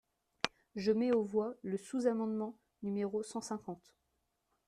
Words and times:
Je 0.75 0.91
mets 0.91 1.11
aux 1.11 1.21
voix 1.21 1.53
le 1.61 1.77
sous-amendement 1.77 2.57
numéro 2.81 3.21
cent 3.21 3.39
cinquante. 3.41 3.93